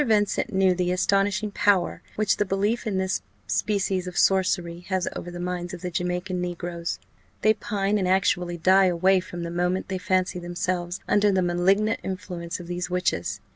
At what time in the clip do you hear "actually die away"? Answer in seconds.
8.07-9.19